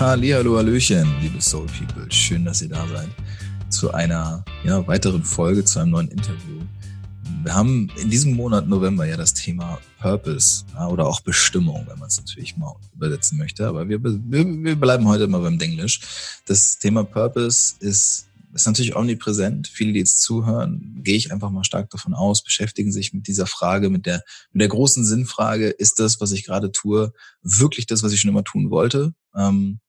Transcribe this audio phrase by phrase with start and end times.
[0.00, 2.10] Hallihallo, Hallöchen, liebe Soul People.
[2.10, 3.10] Schön, dass ihr da seid
[3.68, 6.62] zu einer ja, weiteren Folge, zu einem neuen Interview.
[7.42, 11.98] Wir haben in diesem Monat November ja das Thema Purpose ja, oder auch Bestimmung, wenn
[11.98, 13.66] man es natürlich mal übersetzen möchte.
[13.66, 14.14] Aber wir, wir,
[14.64, 16.00] wir bleiben heute mal beim Englisch.
[16.46, 19.68] Das Thema Purpose ist ist natürlich omnipräsent.
[19.68, 23.46] Viele, die jetzt zuhören, gehe ich einfach mal stark davon aus, beschäftigen sich mit dieser
[23.46, 28.02] Frage, mit der, mit der großen Sinnfrage, ist das, was ich gerade tue, wirklich das,
[28.02, 29.14] was ich schon immer tun wollte?
[29.34, 29.80] Ähm,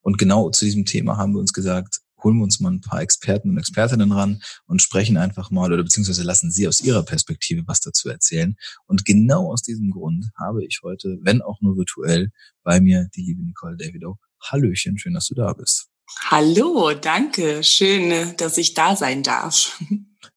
[0.00, 3.02] und genau zu diesem Thema haben wir uns gesagt, holen wir uns mal ein paar
[3.02, 7.62] Experten und Expertinnen ran und sprechen einfach mal oder beziehungsweise lassen sie aus ihrer Perspektive
[7.66, 8.56] was dazu erzählen.
[8.86, 12.30] Und genau aus diesem Grund habe ich heute, wenn auch nur virtuell,
[12.62, 14.18] bei mir die liebe Nicole Davido.
[14.42, 15.88] Hallöchen, schön, dass du da bist.
[16.30, 17.62] Hallo, danke.
[17.64, 19.80] Schön, dass ich da sein darf.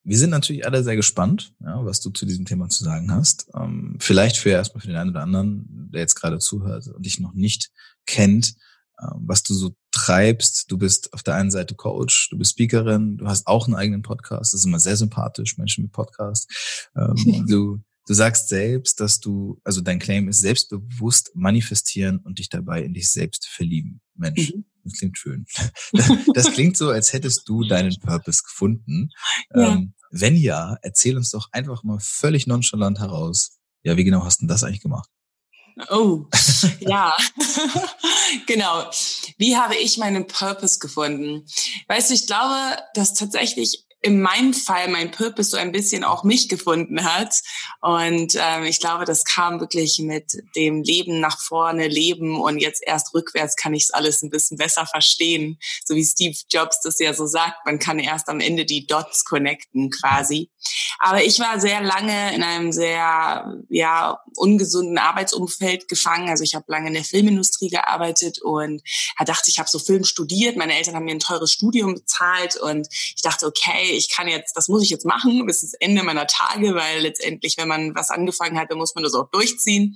[0.03, 3.49] Wir sind natürlich alle sehr gespannt, ja, was du zu diesem Thema zu sagen hast.
[3.55, 7.19] Ähm, vielleicht für erstmal für den einen oder anderen, der jetzt gerade zuhört und dich
[7.19, 7.69] noch nicht
[8.07, 8.55] kennt,
[8.97, 10.71] äh, was du so treibst.
[10.71, 14.01] Du bist auf der einen Seite Coach, du bist Speakerin, du hast auch einen eigenen
[14.01, 14.53] Podcast.
[14.53, 16.49] Das ist immer sehr sympathisch, Menschen mit Podcast.
[16.95, 22.49] Ähm, du Du sagst selbst, dass du, also dein Claim ist selbstbewusst manifestieren und dich
[22.49, 24.01] dabei in dich selbst verlieben.
[24.15, 24.65] Mensch, mhm.
[24.83, 25.45] Das klingt schön.
[26.33, 29.09] Das klingt so, als hättest du deinen Purpose gefunden.
[29.53, 29.73] Ja.
[29.73, 33.59] Ähm, wenn ja, erzähl uns doch einfach mal völlig nonchalant heraus.
[33.83, 35.09] Ja, wie genau hast du das eigentlich gemacht?
[35.89, 36.25] Oh,
[36.79, 37.15] ja,
[38.47, 38.89] genau.
[39.37, 41.45] Wie habe ich meinen Purpose gefunden?
[41.87, 46.23] Weißt du, ich glaube, dass tatsächlich in meinem Fall mein Purpose so ein bisschen auch
[46.23, 47.35] mich gefunden hat.
[47.81, 52.81] Und ähm, ich glaube, das kam wirklich mit dem Leben nach vorne, Leben und jetzt
[52.85, 55.57] erst rückwärts kann ich es alles ein bisschen besser verstehen.
[55.83, 59.25] So wie Steve Jobs das ja so sagt, man kann erst am Ende die Dots
[59.25, 60.49] connecten quasi.
[60.99, 66.29] Aber ich war sehr lange in einem sehr ja ungesunden Arbeitsumfeld gefangen.
[66.29, 68.81] Also ich habe lange in der Filmindustrie gearbeitet und
[69.17, 70.55] da dachte, ich habe so Film studiert.
[70.55, 74.55] Meine Eltern haben mir ein teures Studium bezahlt und ich dachte, okay, ich kann jetzt,
[74.55, 78.09] das muss ich jetzt machen bis das Ende meiner Tage, weil letztendlich, wenn man was
[78.09, 79.95] angefangen hat, dann muss man das auch durchziehen.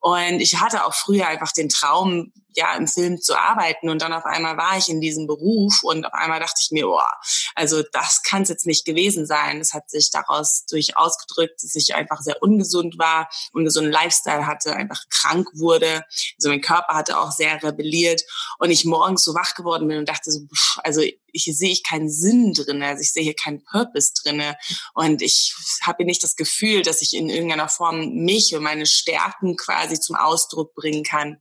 [0.00, 3.88] Und ich hatte auch früher einfach den Traum, ja, im Film zu arbeiten.
[3.88, 6.86] Und dann auf einmal war ich in diesem Beruf und auf einmal dachte ich mir,
[6.86, 7.10] boah,
[7.54, 9.60] also das kann es jetzt nicht gewesen sein.
[9.60, 14.74] Es hat sich daraus durch ausgedrückt, dass ich einfach sehr ungesund war, ungesunden Lifestyle hatte,
[14.74, 16.04] einfach krank wurde.
[16.38, 18.22] Also mein Körper hatte auch sehr rebelliert
[18.58, 20.40] und ich morgens so wach geworden bin und dachte so,
[20.82, 21.02] also
[21.34, 24.56] ich sehe ich keinen Sinn drin, also ich sehe hier keinen Purpose drinne
[24.94, 29.56] und ich habe nicht das Gefühl, dass ich in irgendeiner Form mich und meine Stärken
[29.56, 31.40] quasi zum Ausdruck bringen kann.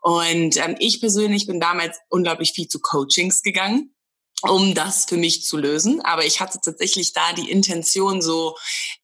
[0.00, 3.94] Und ähm, ich persönlich bin damals unglaublich viel zu Coachings gegangen
[4.48, 6.00] um das für mich zu lösen.
[6.02, 8.56] Aber ich hatte tatsächlich da die Intention so,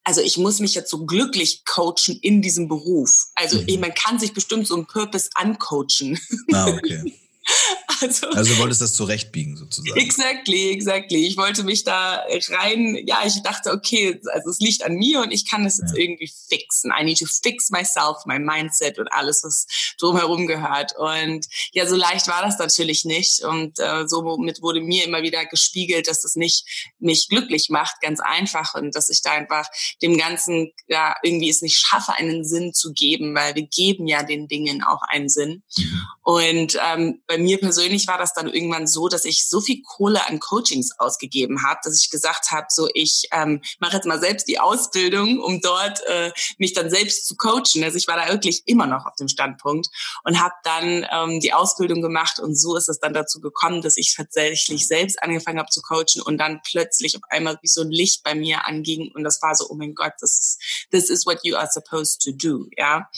[0.05, 3.27] also ich muss mich jetzt so glücklich coachen in diesem Beruf.
[3.35, 3.81] Also mhm.
[3.81, 6.19] man kann sich bestimmt so einen Purpose ancoachen.
[6.53, 7.15] Ah, okay.
[8.01, 9.99] Also, also du wolltest das zurechtbiegen sozusagen.
[9.99, 11.27] Exactly, exactly.
[11.27, 15.33] Ich wollte mich da rein, ja, ich dachte, okay, also es liegt an mir und
[15.33, 16.03] ich kann das jetzt ja.
[16.03, 16.93] irgendwie fixen.
[16.97, 19.67] I need to fix myself, my mindset und alles, was
[19.99, 20.97] drumherum gehört.
[20.97, 23.43] Und ja, so leicht war das natürlich nicht.
[23.43, 28.21] Und äh, somit wurde mir immer wieder gespiegelt, dass das nicht mich glücklich macht, ganz
[28.21, 28.75] einfach.
[28.75, 29.67] Und dass ich da einfach
[30.03, 34.23] dem Ganzen ja irgendwie es nicht schaffe, einen Sinn zu geben, weil wir geben ja
[34.23, 35.63] den Dingen auch einen Sinn.
[35.77, 36.01] Mhm.
[36.28, 40.27] Und ähm, bei mir persönlich war das dann irgendwann so, dass ich so viel Kohle
[40.28, 44.47] an Coachings ausgegeben habe, dass ich gesagt habe, so ich ähm, mache jetzt mal selbst
[44.47, 47.83] die Ausbildung, um dort äh, mich dann selbst zu coachen.
[47.83, 49.87] Also ich war da wirklich immer noch auf dem Standpunkt
[50.22, 53.97] und habe dann ähm, die Ausbildung gemacht und so ist es dann dazu gekommen, dass
[53.97, 57.91] ich tatsächlich selbst angefangen habe zu coachen und dann plötzlich auf einmal wie so ein
[57.91, 61.25] Licht bei mir anging und das war so, oh mein Gott, das ist this is
[61.25, 63.09] what you are supposed to do, ja.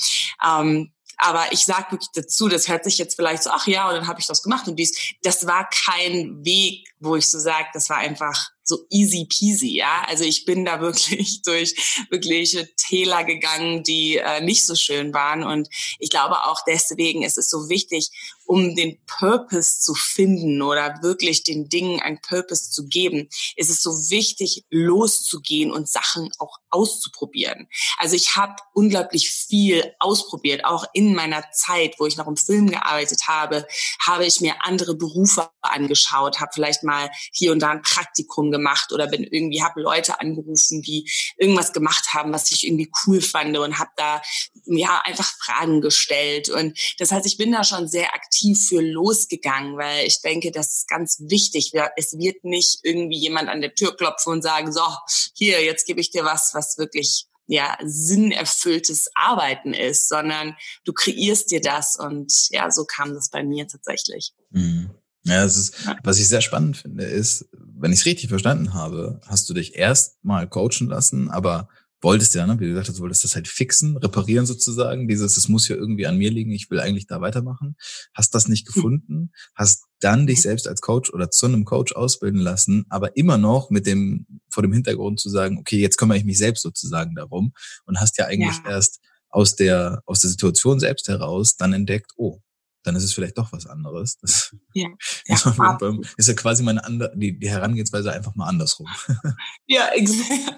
[0.47, 3.95] Ähm, aber ich sage wirklich dazu, das hört sich jetzt vielleicht so, ach ja, und
[3.95, 5.15] dann habe ich das gemacht und dies.
[5.23, 10.05] Das war kein Weg, wo ich so sage, das war einfach so easy peasy, ja.
[10.07, 11.75] Also ich bin da wirklich durch
[12.09, 15.43] wirkliche Täler gegangen, die äh, nicht so schön waren.
[15.43, 15.69] Und
[15.99, 18.11] ich glaube auch deswegen ist es so wichtig,
[18.47, 23.83] um den Purpose zu finden oder wirklich den Dingen ein Purpose zu geben, ist es
[23.83, 27.69] so wichtig, loszugehen und Sachen auch auszuprobieren.
[27.99, 32.69] Also ich habe unglaublich viel ausprobiert, auch in meiner Zeit, wo ich noch im Film
[32.69, 33.67] gearbeitet habe,
[34.05, 38.93] habe ich mir andere Berufe angeschaut, habe vielleicht mal hier und da ein Praktikum gemacht
[38.93, 43.57] oder bin irgendwie habe Leute angerufen, die irgendwas gemacht haben, was ich irgendwie cool fand
[43.57, 44.23] und habe da
[44.67, 49.77] ja einfach Fragen gestellt und das heißt, ich bin da schon sehr aktiv für losgegangen,
[49.79, 51.73] weil ich denke, das ist ganz wichtig.
[51.97, 54.83] Es wird nicht irgendwie jemand an der Tür klopfen und sagen, so,
[55.35, 60.55] hier, jetzt gebe ich dir was, was wirklich ja sinnerfülltes Arbeiten ist, sondern
[60.85, 64.33] du kreierst dir das und ja, so kam das bei mir tatsächlich.
[64.51, 64.91] Mhm.
[65.25, 69.21] Ja, es ist, was ich sehr spannend finde, ist, wenn ich es richtig verstanden habe,
[69.27, 71.69] hast du dich erst mal coachen lassen, aber
[72.01, 75.09] wolltest ja, ne, wie du gesagt hast, wolltest das halt fixen, reparieren sozusagen.
[75.09, 77.77] Dieses, es muss ja irgendwie an mir liegen, ich will eigentlich da weitermachen.
[78.15, 78.75] Hast das nicht hm.
[78.75, 83.39] gefunden, hast dann dich selbst als Coach oder zu einem Coach ausbilden lassen, aber immer
[83.39, 87.15] noch mit dem, vor dem Hintergrund zu sagen, okay, jetzt kümmere ich mich selbst sozusagen
[87.15, 87.53] darum
[87.85, 88.71] und hast ja eigentlich ja.
[88.71, 92.41] erst aus der, aus der Situation selbst heraus dann entdeckt, oh,
[92.83, 94.19] dann ist es vielleicht doch was anderes.
[94.19, 94.89] Das ja,
[95.27, 95.79] ja,
[96.17, 98.87] ist ja quasi meine andere, die, die Herangehensweise einfach mal andersrum.
[99.67, 99.89] Ja,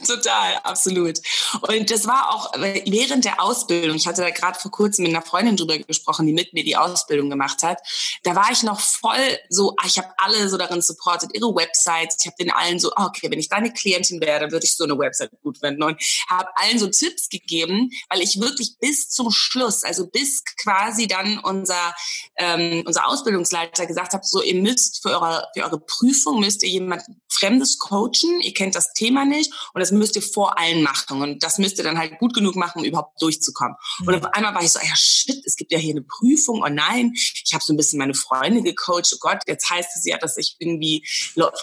[0.07, 1.19] total, absolut.
[1.61, 5.23] Und das war auch während der Ausbildung, ich hatte da gerade vor kurzem mit einer
[5.23, 7.79] Freundin drüber gesprochen, die mit mir die Ausbildung gemacht hat,
[8.23, 12.17] da war ich noch voll so, ah, ich habe alle so darin supportet, ihre Websites,
[12.21, 14.77] ich habe den allen so, ah, okay, wenn ich deine Klientin wäre, dann würde ich
[14.77, 19.11] so eine Website gut finden und habe allen so Tipps gegeben, weil ich wirklich bis
[19.11, 21.95] zum Schluss, also bis quasi dann unser
[22.37, 26.71] ähm, unser Ausbildungsleiter gesagt hat, so ihr müsst für eure, für eure Prüfung müsst ihr
[26.71, 31.23] jemand Fremdes coachen, ihr kennt das Thema nicht und das müsst ihr vor allen machen
[31.23, 33.75] und das müsst ihr dann halt gut genug machen, um überhaupt durchzukommen.
[34.01, 34.09] Mhm.
[34.09, 36.69] Und auf einmal war ich so, ja shit, es gibt ja hier eine Prüfung, oh
[36.69, 40.19] nein, ich habe so ein bisschen meine Freunde gecoacht, oh Gott, jetzt heißt es ja,
[40.19, 41.07] dass ich irgendwie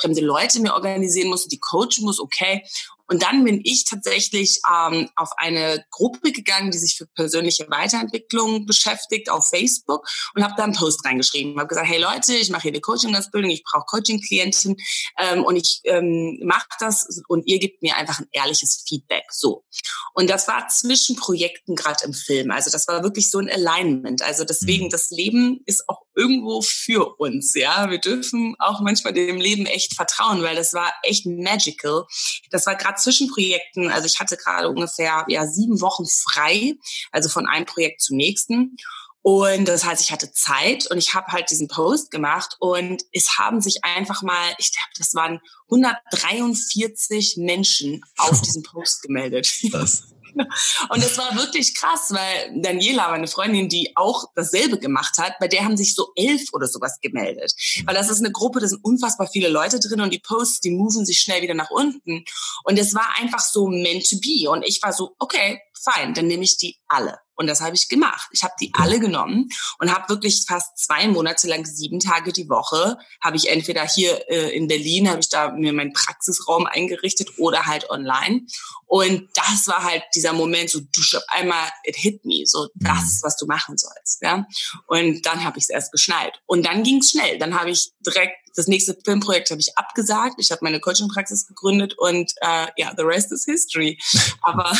[0.01, 2.63] fremde Leute mir organisieren muss, die coachen muss, okay.
[3.09, 8.65] Und dann bin ich tatsächlich ähm, auf eine Gruppe gegangen, die sich für persönliche Weiterentwicklung
[8.65, 11.57] beschäftigt auf Facebook und habe da einen Post reingeschrieben.
[11.57, 14.77] Habe gesagt, hey Leute, ich mache hier eine Coaching-Ausbildung, ich brauche Coaching-Klienten
[15.17, 19.25] ähm, und ich ähm, mache das und ihr gebt mir einfach ein ehrliches Feedback.
[19.31, 19.65] So.
[20.13, 22.51] Und das war zwischen Projekten gerade im Film.
[22.51, 24.21] Also das war wirklich so ein Alignment.
[24.21, 24.89] Also deswegen, mhm.
[24.89, 27.55] das Leben ist auch irgendwo für uns.
[27.55, 32.05] Ja, wir dürfen auch manchmal dem Leben echt vertrauen, weil das war echt magical.
[32.51, 33.89] Das war gerade zwischen Projekten.
[33.89, 36.75] Also ich hatte gerade ungefähr ja sieben Wochen frei,
[37.11, 38.77] also von einem Projekt zum nächsten.
[39.21, 43.37] Und das heißt, ich hatte Zeit und ich habe halt diesen Post gemacht und es
[43.37, 49.51] haben sich einfach mal, ich glaube, das waren 143 Menschen auf diesen Post gemeldet.
[49.71, 50.03] Das.
[50.89, 55.47] Und es war wirklich krass, weil Daniela, meine Freundin, die auch dasselbe gemacht hat, bei
[55.47, 57.53] der haben sich so elf oder sowas gemeldet.
[57.85, 60.71] Weil das ist eine Gruppe, da sind unfassbar viele Leute drin und die Posts, die
[60.71, 62.23] moven sich schnell wieder nach unten.
[62.63, 64.49] Und es war einfach so meant to be.
[64.49, 67.17] Und ich war so, okay, fein, dann nehme ich die alle.
[67.39, 68.27] Und das habe ich gemacht.
[68.33, 69.47] Ich habe die alle genommen
[69.79, 74.29] und habe wirklich fast zwei Monate lang, sieben Tage die Woche, habe ich entweder hier
[74.29, 78.41] äh, in Berlin, habe ich da mir meinen Praxisraum eingerichtet oder halt online.
[78.87, 82.99] Und das war halt dieser Moment, so du auf einmal, it hit me, so das
[82.99, 83.07] mhm.
[83.07, 84.21] ist, was du machen sollst.
[84.21, 84.45] Ja?
[84.87, 86.41] Und dann habe ich es erst geschnallt.
[86.45, 87.39] Und dann ging es schnell.
[87.39, 90.35] Dann habe ich direkt das nächste Filmprojekt habe ich abgesagt.
[90.39, 93.97] Ich habe meine Coaching-Praxis gegründet und äh, ja, the rest is history.
[94.41, 94.73] Aber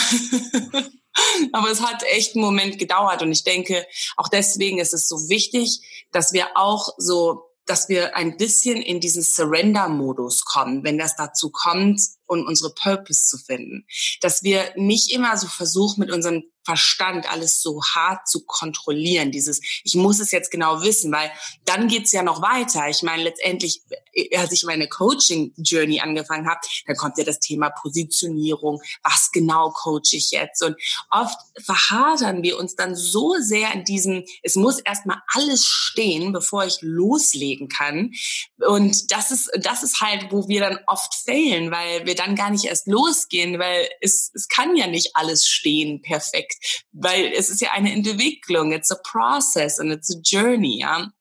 [1.54, 3.86] Aber es hat echt einen Moment gedauert und ich denke,
[4.18, 5.82] auch deswegen ist es so wichtig,
[6.12, 11.52] dass wir auch so dass wir ein bisschen in diesen Surrender-Modus kommen, wenn das dazu
[11.52, 13.86] kommt, und unsere Purpose zu finden.
[14.22, 19.32] Dass wir nicht immer so versuchen, mit unserem Verstand alles so hart zu kontrollieren.
[19.32, 21.32] Dieses, ich muss es jetzt genau wissen, weil
[21.66, 22.88] dann geht's ja noch weiter.
[22.90, 27.72] Ich meine, letztendlich, äh, als ich meine Coaching-Journey angefangen habe, dann kommt ja das Thema
[27.72, 28.82] Positionierung.
[29.04, 30.62] Was genau coache ich jetzt?
[30.62, 30.76] Und
[31.10, 36.66] oft verhadern wir uns dann so sehr in diesem, es muss erstmal alles stehen, bevor
[36.66, 38.12] ich loslegen kann.
[38.60, 42.50] Und das ist, das ist halt, wo wir dann oft failen, weil wir dann gar
[42.50, 47.62] nicht erst losgehen, weil es, es kann ja nicht alles stehen perfekt, weil es ist
[47.62, 51.12] ja eine Entwicklung, it's a process and it's a journey, ja.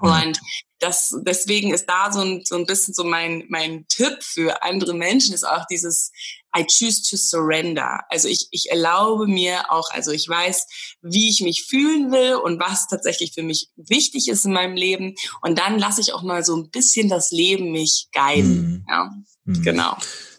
[0.00, 0.40] Und
[0.80, 4.92] das, deswegen ist da so ein, so ein bisschen so mein, mein Tipp für andere
[4.92, 6.10] Menschen ist auch dieses
[6.56, 8.00] I choose to surrender.
[8.10, 10.66] Also ich, ich erlaube mir auch, also ich weiß,
[11.02, 15.14] wie ich mich fühlen will und was tatsächlich für mich wichtig ist in meinem Leben.
[15.40, 18.56] Und dann lasse ich auch mal so ein bisschen das Leben mich guiden.
[18.56, 18.86] Mhm.
[18.88, 19.10] Ja,
[19.44, 19.62] mhm.
[19.62, 19.96] genau.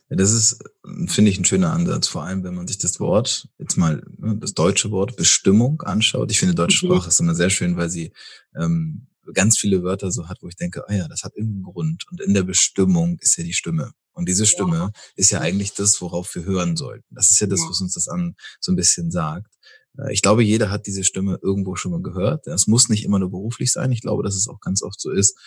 [0.09, 0.63] Das ist,
[1.07, 4.37] finde ich, ein schöner Ansatz, vor allem wenn man sich das Wort, jetzt mal ne,
[4.37, 6.29] das deutsche Wort Bestimmung anschaut.
[6.31, 6.91] Ich finde, deutsche mhm.
[6.91, 8.13] Sprache ist immer sehr schön, weil sie
[8.55, 12.05] ähm, ganz viele Wörter so hat, wo ich denke, ah ja, das hat irgendeinen Grund.
[12.11, 13.93] Und in der Bestimmung ist ja die Stimme.
[14.13, 14.91] Und diese Stimme ja.
[15.15, 17.05] ist ja eigentlich das, worauf wir hören sollten.
[17.09, 19.51] Das ist ja das, was uns das an so ein bisschen sagt.
[19.97, 22.47] Äh, ich glaube, jeder hat diese Stimme irgendwo schon mal gehört.
[22.47, 23.91] Es muss nicht immer nur beruflich sein.
[23.91, 25.37] Ich glaube, dass es auch ganz oft so ist,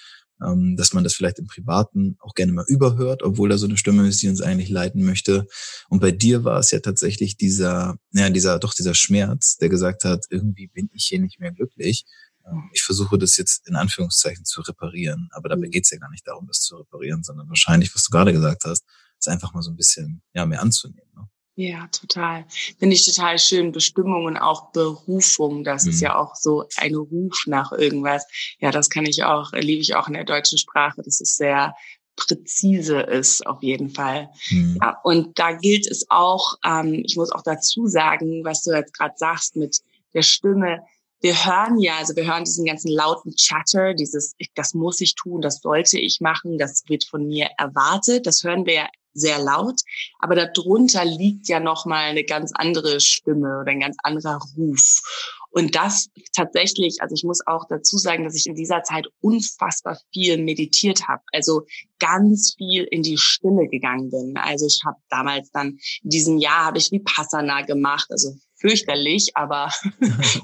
[0.45, 3.77] ähm, dass man das vielleicht im Privaten auch gerne mal überhört, obwohl da so eine
[3.77, 5.47] Stimme ist, die uns eigentlich leiten möchte.
[5.89, 10.05] Und bei dir war es ja tatsächlich dieser, ja, dieser, doch dieser Schmerz, der gesagt
[10.05, 12.05] hat, irgendwie bin ich hier nicht mehr glücklich.
[12.47, 15.71] Ähm, ich versuche das jetzt in Anführungszeichen zu reparieren, aber dabei mhm.
[15.73, 18.65] geht es ja gar nicht darum, das zu reparieren, sondern wahrscheinlich, was du gerade gesagt
[18.65, 18.85] hast,
[19.19, 21.11] ist einfach mal so ein bisschen ja mehr anzunehmen.
[21.17, 21.29] Ne?
[21.61, 22.45] Ja, total.
[22.79, 23.73] Finde ich total schön.
[23.73, 25.65] Bestimmung und auch Berufung.
[25.65, 25.91] Das mhm.
[25.91, 28.25] ist ja auch so ein Ruf nach irgendwas.
[28.61, 31.03] Ja, das kann ich auch, liebe ich auch in der deutschen Sprache.
[31.05, 31.75] Das ist sehr
[32.15, 34.29] präzise ist, auf jeden Fall.
[34.51, 34.79] Mhm.
[34.81, 38.97] Ja, und da gilt es auch, ähm, ich muss auch dazu sagen, was du jetzt
[38.97, 39.81] gerade sagst mit
[40.15, 40.85] der Stimme,
[41.21, 45.41] wir hören ja, also wir hören diesen ganzen lauten Chatter, dieses, das muss ich tun,
[45.41, 48.29] das sollte ich machen, das wird von mir erwartet.
[48.29, 49.81] Das hören wir ja sehr laut,
[50.19, 55.03] aber darunter liegt ja noch mal eine ganz andere Stimme oder ein ganz anderer Ruf.
[55.51, 59.99] Und das tatsächlich, also ich muss auch dazu sagen, dass ich in dieser Zeit unfassbar
[60.13, 61.23] viel meditiert habe.
[61.33, 61.63] Also
[61.99, 64.37] ganz viel in die Stille gegangen bin.
[64.37, 69.73] Also ich habe damals dann in diesem Jahr habe ich Vipassana gemacht, also fürchterlich, aber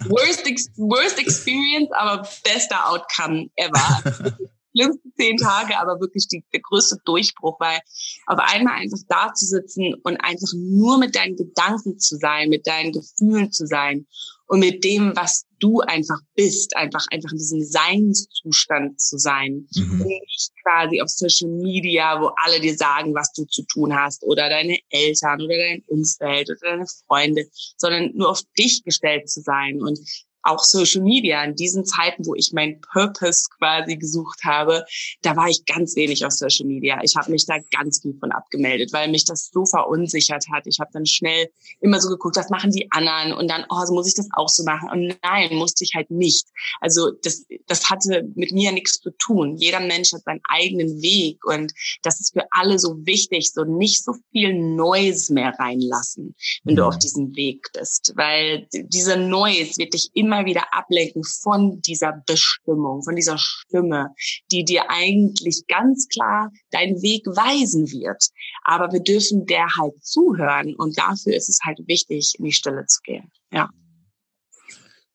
[0.08, 4.38] worst, worst experience, aber bester Outcome ever.
[4.74, 7.78] schlimmsten zehn Tage, aber wirklich die, der größte Durchbruch, weil
[8.26, 12.66] auf einmal einfach da zu sitzen und einfach nur mit deinen Gedanken zu sein, mit
[12.66, 14.06] deinen Gefühlen zu sein
[14.46, 19.66] und mit dem, was du einfach bist, einfach, einfach in diesem Seinszustand zu sein.
[19.74, 20.00] Mhm.
[20.02, 24.22] Und nicht quasi auf Social Media, wo alle dir sagen, was du zu tun hast
[24.22, 27.46] oder deine Eltern oder dein Umfeld oder deine Freunde,
[27.78, 29.80] sondern nur auf dich gestellt zu sein.
[29.80, 29.98] Und
[30.44, 34.84] auch Social Media, in diesen Zeiten, wo ich mein Purpose quasi gesucht habe,
[35.22, 37.00] da war ich ganz wenig auf Social Media.
[37.02, 40.66] Ich habe mich da ganz viel von abgemeldet, weil mich das so verunsichert hat.
[40.66, 41.48] Ich habe dann schnell
[41.80, 44.48] immer so geguckt, was machen die anderen und dann, oh, so muss ich das auch
[44.48, 44.90] so machen.
[44.90, 46.46] Und nein, musste ich halt nicht.
[46.80, 49.56] Also das, das hatte mit mir nichts zu tun.
[49.56, 51.72] Jeder Mensch hat seinen eigenen Weg und
[52.02, 56.34] das ist für alle so wichtig, so nicht so viel Neues mehr reinlassen,
[56.64, 56.82] wenn ja.
[56.82, 61.80] du auf diesem Weg bist, weil dieser Neues wird dich immer immer wieder ablenken von
[61.80, 64.08] dieser Bestimmung, von dieser Stimme,
[64.50, 68.28] die dir eigentlich ganz klar deinen Weg weisen wird.
[68.64, 72.86] Aber wir dürfen der halt zuhören und dafür ist es halt wichtig, in die Stille
[72.86, 73.30] zu gehen.
[73.52, 73.70] Ja.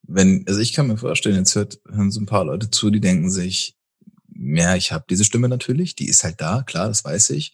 [0.04, 3.02] Wenn, also ich kann mir vorstellen, jetzt hört, hören so ein paar Leute zu, die
[3.02, 3.76] denken sich,
[4.36, 7.54] ja, ich habe diese Stimme natürlich, die ist halt da, klar, das weiß ich.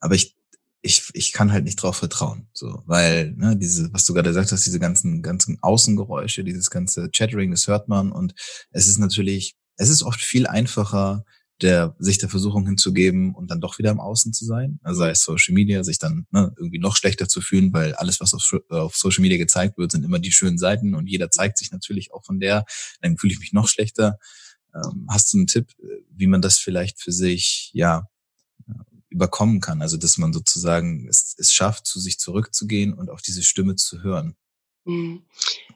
[0.00, 0.39] Aber ich
[0.82, 2.48] ich, ich kann halt nicht drauf vertrauen.
[2.52, 7.10] So, weil, ne, diese, was du gerade gesagt hast, diese ganzen, ganzen Außengeräusche, dieses ganze
[7.10, 8.12] Chattering, das hört man.
[8.12, 8.34] Und
[8.70, 11.24] es ist natürlich, es ist oft viel einfacher,
[11.62, 14.80] der, sich der Versuchung hinzugeben und dann doch wieder im Außen zu sein.
[14.82, 18.20] Also sei es Social Media, sich dann ne, irgendwie noch schlechter zu fühlen, weil alles,
[18.20, 21.58] was auf, auf Social Media gezeigt wird, sind immer die schönen Seiten und jeder zeigt
[21.58, 22.64] sich natürlich auch von der.
[23.02, 24.18] Dann fühle ich mich noch schlechter.
[24.74, 25.72] Ähm, hast du einen Tipp,
[26.10, 28.06] wie man das vielleicht für sich, ja,
[29.10, 29.82] überkommen kann.
[29.82, 34.02] Also dass man sozusagen es, es schafft, zu sich zurückzugehen und auf diese Stimme zu
[34.02, 34.36] hören.
[34.84, 35.24] Mhm.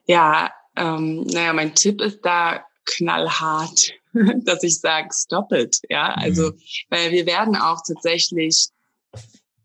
[0.07, 3.93] Ja, ähm, naja, mein Tipp ist da knallhart,
[4.45, 5.81] dass ich sage, stop it.
[5.89, 6.61] Ja, also, mhm.
[6.91, 8.69] weil wir werden auch tatsächlich,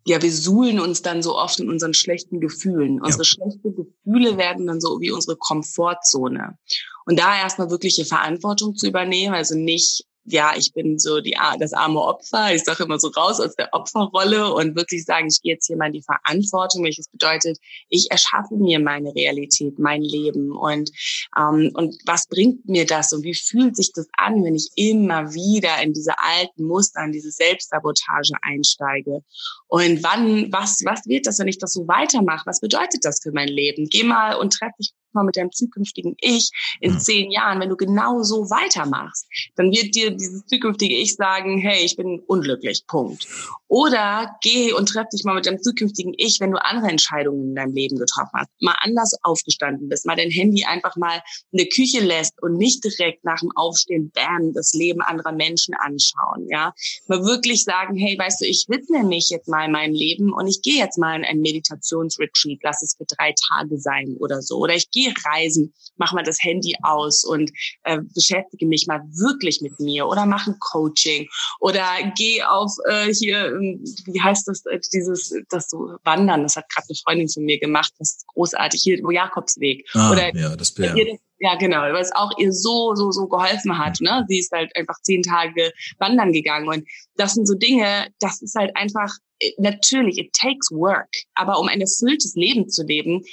[0.06, 3.02] ja, wir suhlen uns dann so oft in unseren schlechten Gefühlen.
[3.02, 3.30] Unsere ja.
[3.30, 6.58] schlechten Gefühle werden dann so wie unsere Komfortzone.
[7.06, 11.74] Und da erstmal wirkliche Verantwortung zu übernehmen, also nicht ja, ich bin so die, das
[11.74, 12.54] arme Opfer.
[12.54, 15.78] Ich sage immer so raus aus der Opferrolle und wirklich sagen, ich gehe jetzt hier
[15.78, 17.58] mal in die Verantwortung, welches bedeutet,
[17.90, 20.92] ich erschaffe mir meine Realität, mein Leben und
[21.38, 25.34] ähm, und was bringt mir das und wie fühlt sich das an, wenn ich immer
[25.34, 29.24] wieder in diese alten Muster, in diese Selbstsabotage einsteige?
[29.68, 32.46] Und wann, was, was wird das, wenn ich das so weitermache?
[32.46, 33.88] Was bedeutet das für mein Leben?
[33.90, 36.50] Geh mal und treff dich mal mit deinem zukünftigen Ich
[36.82, 37.00] in mhm.
[37.00, 41.84] zehn Jahren, wenn du genau so weitermachst, dann wird dir dieses zukünftige Ich sagen, hey,
[41.84, 43.28] ich bin unglücklich, Punkt.
[43.68, 47.56] Oder geh und treff dich mal mit deinem zukünftigen Ich, wenn du andere Entscheidungen in
[47.56, 51.68] deinem Leben getroffen hast, mal anders aufgestanden bist, mal dein Handy einfach mal in der
[51.68, 56.74] Küche lässt und nicht direkt nach dem Aufstehen, bam, das Leben anderer Menschen anschauen, ja.
[57.08, 60.62] Mal wirklich sagen, hey, weißt du, ich widme mich jetzt mal meinem Leben und ich
[60.62, 64.58] gehe jetzt mal in ein Meditationsretreat, lass es für drei Tage sein oder so.
[64.58, 67.52] Oder ich gehe reisen, mach mal das Handy aus und
[67.84, 71.28] äh, beschäftige mich mal wirklich mit mir oder mach ein Coaching
[71.60, 71.86] oder
[72.18, 76.70] geh auf äh, hier, ähm, wie heißt das, äh, dieses, das so Wandern, das hat
[76.70, 79.88] gerade eine Freundin von mir gemacht, das ist großartig, hier, wo Jakobsweg.
[79.94, 80.96] Ah, oder ja, das Bär.
[81.42, 84.02] Ja, genau, was auch ihr so, so, so geholfen hat.
[84.02, 84.26] Ne?
[84.28, 86.68] Sie ist halt einfach zehn Tage wandern gegangen.
[86.68, 89.10] Und das sind so Dinge, das ist halt einfach
[89.58, 93.24] natürlich, it takes work, aber um ein erfülltes Leben zu leben,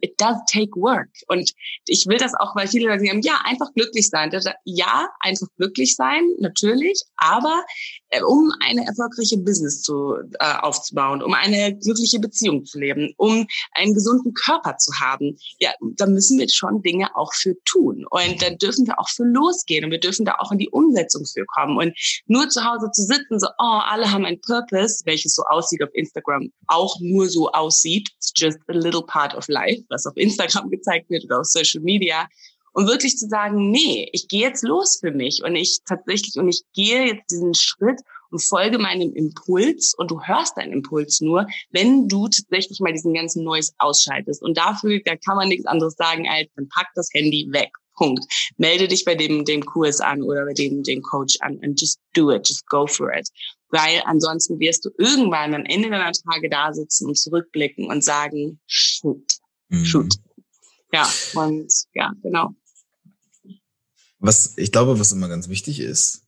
[0.00, 1.10] it does take work.
[1.28, 1.52] Und
[1.86, 4.30] ich will das auch, weil viele Leute sagen, ja, einfach glücklich sein.
[4.64, 7.64] Ja, einfach glücklich sein, natürlich, aber
[8.08, 13.46] äh, um eine erfolgreiche Business zu, äh, aufzubauen, um eine glückliche Beziehung zu leben, um
[13.72, 18.04] einen gesunden Körper zu haben, ja, da müssen wir schon Dinge auch für tun.
[18.10, 21.24] Und da dürfen wir auch für losgehen und wir dürfen da auch in die Umsetzung
[21.24, 21.76] für kommen.
[21.76, 25.82] Und nur zu Hause zu sitzen, so, oh, alle haben ein Purpose, welches so aussieht
[25.82, 28.08] auf Instagram, auch nur so aussieht.
[28.16, 31.82] It's just a little part of life, was auf Instagram gezeigt wird oder auf Social
[31.82, 32.26] Media.
[32.74, 36.48] Und wirklich zu sagen, nee, ich gehe jetzt los für mich und ich tatsächlich, und
[36.48, 41.46] ich gehe jetzt diesen Schritt und folge meinem Impuls und du hörst deinen Impuls nur,
[41.70, 44.42] wenn du tatsächlich mal diesen ganzen Noise ausschaltest.
[44.42, 47.70] Und dafür, da kann man nichts anderes sagen als, dann pack das Handy weg.
[47.94, 48.24] Punkt.
[48.56, 52.00] Melde dich bei dem, dem Kurs an oder bei dem, dem Coach an and just
[52.14, 53.28] do it, just go for it.
[53.72, 58.60] Weil ansonsten wirst du irgendwann am Ende deiner Tage da sitzen und zurückblicken und sagen,
[58.66, 59.38] shoot,
[59.70, 59.84] mhm.
[59.84, 60.14] shoot.
[60.92, 62.50] Ja, und ja, genau.
[64.18, 66.26] Was, ich glaube, was immer ganz wichtig ist,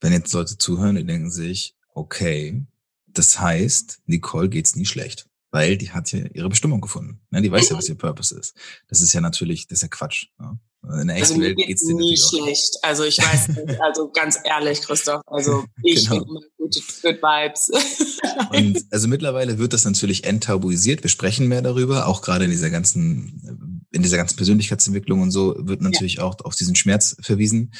[0.00, 2.66] wenn jetzt Leute zuhören, die denken sich, okay,
[3.06, 7.20] das heißt, Nicole geht's nie schlecht, weil die hat ja ihre Bestimmung gefunden.
[7.30, 8.54] Ja, die weiß ja, was ihr Purpose ist.
[8.88, 10.26] Das ist ja natürlich, das ist ja Quatsch.
[10.38, 10.58] Ja?
[10.82, 12.78] In der echten also Welt geht's dir nie schlecht.
[12.78, 12.88] Auch.
[12.88, 16.24] Also ich weiß nicht, also ganz ehrlich, Christoph, also ich genau.
[16.24, 17.70] immer gute Good Vibes.
[18.52, 21.02] Und also mittlerweile wird das natürlich enttabuisiert.
[21.02, 25.56] Wir sprechen mehr darüber, auch gerade in dieser ganzen, in dieser ganzen Persönlichkeitsentwicklung und so
[25.58, 26.24] wird natürlich ja.
[26.24, 27.72] auch auf diesen Schmerz verwiesen.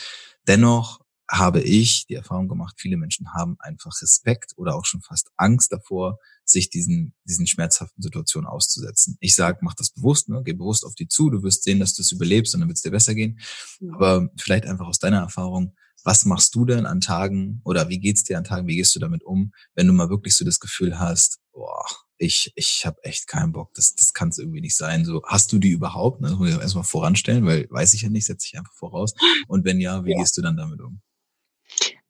[0.46, 1.00] Dennoch
[1.30, 5.72] habe ich die Erfahrung gemacht, viele Menschen haben einfach Respekt oder auch schon fast Angst
[5.72, 9.18] davor, sich diesen, diesen schmerzhaften Situationen auszusetzen.
[9.20, 10.42] Ich sage, mach das bewusst, ne?
[10.42, 12.78] geh bewusst auf die zu, du wirst sehen, dass du es überlebst und dann wird
[12.78, 13.38] es dir besser gehen.
[13.80, 13.94] Mhm.
[13.94, 18.24] Aber vielleicht einfach aus deiner Erfahrung, was machst du denn an Tagen oder wie geht's
[18.24, 20.98] dir an Tagen, wie gehst du damit um, wenn du mal wirklich so das Gefühl
[20.98, 21.84] hast, boah,
[22.16, 25.04] ich, ich habe echt keinen Bock, das, das kann es irgendwie nicht sein.
[25.04, 26.20] So, hast du die überhaupt?
[26.20, 26.28] Ne?
[26.30, 29.14] Das muss ich erstmal voranstellen, weil weiß ich ja nicht, setze ich einfach voraus.
[29.46, 30.18] Und wenn ja, wie ja.
[30.18, 31.00] gehst du dann damit um?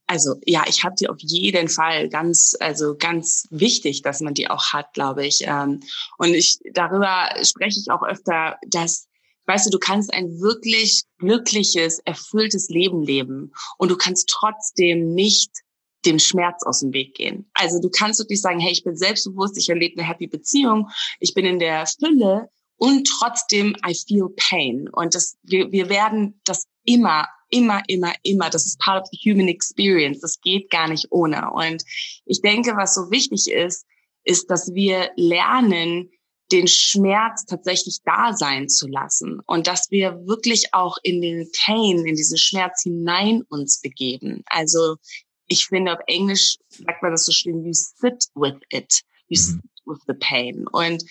[0.09, 4.49] Also ja, ich habe die auf jeden Fall ganz, also ganz wichtig, dass man die
[4.49, 5.41] auch hat, glaube ich.
[5.43, 5.81] Ähm,
[6.17, 9.07] und ich darüber spreche ich auch öfter, dass
[9.47, 15.51] weißt du, du kannst ein wirklich glückliches, erfülltes Leben leben und du kannst trotzdem nicht
[16.05, 17.51] dem Schmerz aus dem Weg gehen.
[17.55, 21.35] Also du kannst wirklich sagen, hey, ich bin selbstbewusst, ich erlebe eine happy Beziehung, ich
[21.35, 24.89] bin in der Fülle und trotzdem I feel pain.
[24.89, 28.51] Und das, wir, wir werden das immer immer, immer, immer.
[28.51, 30.21] Das ist part of the human experience.
[30.21, 31.51] Das geht gar nicht ohne.
[31.51, 31.83] Und
[32.25, 33.87] ich denke, was so wichtig ist,
[34.25, 36.11] ist, dass wir lernen,
[36.51, 42.07] den Schmerz tatsächlich da sein zu lassen und dass wir wirklich auch in den Pain,
[42.07, 44.43] in diesen Schmerz hinein uns begeben.
[44.47, 44.97] Also
[45.47, 49.45] ich finde auf Englisch sagt man das so schön, you sit with it, you mhm.
[49.45, 50.67] sit with the pain.
[50.69, 51.05] Und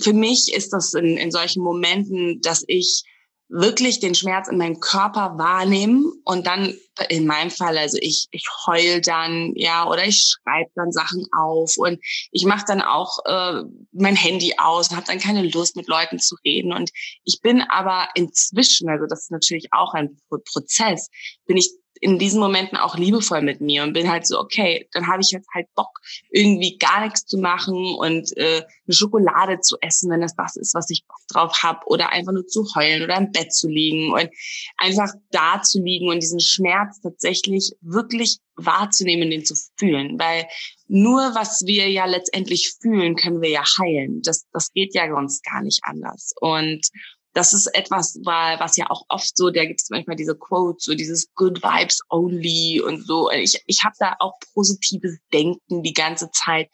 [0.00, 3.02] für mich ist das in, in solchen Momenten, dass ich
[3.48, 6.74] wirklich den Schmerz in meinem Körper wahrnehmen und dann
[7.08, 11.76] in meinem Fall, also ich, ich heul dann, ja, oder ich schreibe dann Sachen auf
[11.76, 11.98] und
[12.30, 16.36] ich mache dann auch äh, mein Handy aus, habe dann keine Lust mit Leuten zu
[16.44, 16.72] reden.
[16.72, 16.90] Und
[17.24, 21.08] ich bin aber inzwischen, also das ist natürlich auch ein Prozess,
[21.46, 25.06] bin ich in diesen Momenten auch liebevoll mit mir und bin halt so, okay, dann
[25.06, 25.98] habe ich jetzt halt Bock,
[26.30, 30.74] irgendwie gar nichts zu machen und äh, eine Schokolade zu essen, wenn das das ist,
[30.74, 34.12] was ich Bock drauf habe, oder einfach nur zu heulen oder im Bett zu liegen
[34.12, 34.28] und
[34.76, 40.46] einfach da zu liegen und diesen Schmerz tatsächlich wirklich wahrzunehmen, den zu fühlen, weil
[40.88, 44.20] nur was wir ja letztendlich fühlen, können wir ja heilen.
[44.22, 46.32] Das, das geht ja sonst gar nicht anders.
[46.40, 46.88] Und
[47.38, 50.94] das ist etwas, was ja auch oft so, da gibt es manchmal diese Quotes, so
[50.96, 53.30] dieses Good Vibes Only und so.
[53.30, 56.68] Ich, ich habe da auch positives Denken die ganze Zeit.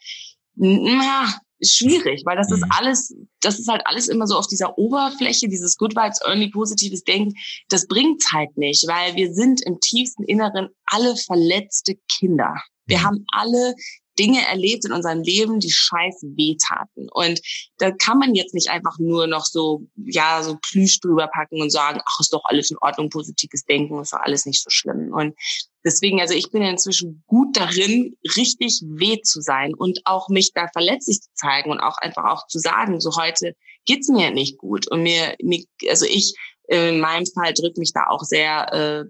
[0.55, 2.71] Ja, schwierig, weil das ist mhm.
[2.71, 7.03] alles, das ist halt alles immer so auf dieser Oberfläche, dieses Good Vibes Only, positives
[7.03, 7.35] Denken,
[7.69, 12.55] das bringt's halt nicht, weil wir sind im tiefsten Inneren alle verletzte Kinder.
[12.87, 13.03] Wir mhm.
[13.03, 13.75] haben alle
[14.17, 17.09] Dinge erlebt in unserem Leben, die scheiß wehtaten.
[17.11, 17.41] Und
[17.77, 21.71] da kann man jetzt nicht einfach nur noch so, ja, so Plüsch drüber packen und
[21.71, 25.13] sagen, ach, ist doch alles in Ordnung, positives Denken, ist doch alles nicht so schlimm.
[25.13, 25.35] Und
[25.83, 30.67] deswegen, also ich bin inzwischen gut darin, richtig weh zu sein und auch mich da
[30.71, 34.89] verletzlich zu zeigen und auch einfach auch zu sagen, so heute geht's mir nicht gut.
[34.89, 36.35] Und mir, mir also ich
[36.67, 39.05] in meinem Fall drückt mich da auch sehr äh,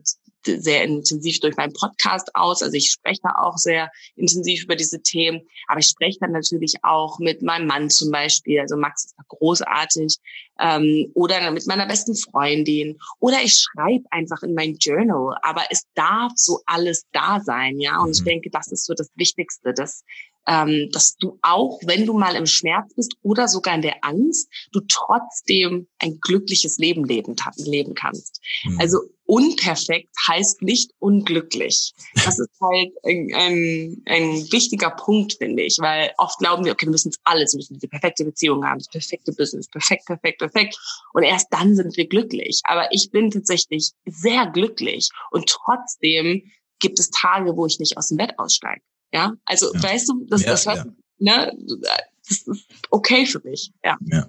[0.45, 2.61] sehr intensiv durch meinen Podcast aus.
[2.61, 5.41] Also ich spreche da auch sehr intensiv über diese Themen.
[5.67, 8.59] Aber ich spreche dann natürlich auch mit meinem Mann zum Beispiel.
[8.59, 10.17] Also Max ist da großartig.
[10.59, 12.97] Ähm, oder mit meiner besten Freundin.
[13.19, 15.37] Oder ich schreibe einfach in mein Journal.
[15.41, 17.99] Aber es darf so alles da sein, ja.
[17.99, 18.25] Und ich mhm.
[18.25, 20.03] denke, das ist so das Wichtigste, dass
[20.47, 24.49] ähm, dass du auch, wenn du mal im Schmerz bist oder sogar in der Angst,
[24.71, 28.41] du trotzdem ein glückliches Leben leben, leben kannst.
[28.65, 28.79] Mhm.
[28.79, 31.93] Also unperfekt heißt nicht unglücklich.
[32.13, 36.85] Das ist halt ein, ein, ein wichtiger Punkt, finde ich, weil oft glauben wir, okay,
[36.85, 40.39] wir müssen es alles, wir müssen diese perfekte Beziehung haben, das perfekte Business, perfekt, perfekt,
[40.39, 40.77] perfekt.
[41.13, 42.61] Und erst dann sind wir glücklich.
[42.65, 46.43] Aber ich bin tatsächlich sehr glücklich und trotzdem
[46.79, 48.81] gibt es Tage, wo ich nicht aus dem Bett aussteige.
[49.13, 49.83] Ja, also ja.
[49.83, 50.85] weißt du, das, ja, das hört,
[51.17, 51.47] ja.
[51.47, 51.57] ne,
[52.27, 53.71] das ist okay für mich.
[53.83, 53.97] Ja.
[54.01, 54.27] ja.